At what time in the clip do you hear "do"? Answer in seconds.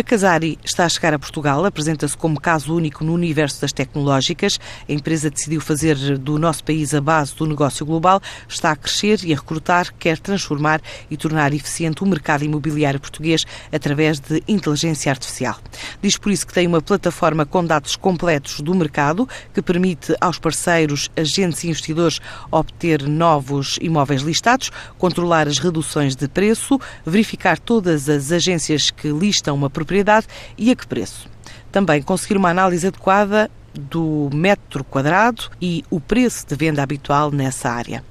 6.16-6.38, 7.36-7.44, 18.62-18.74, 33.74-34.30